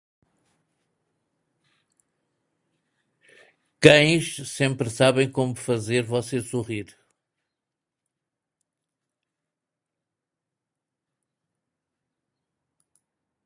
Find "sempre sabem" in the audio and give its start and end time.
4.49-5.31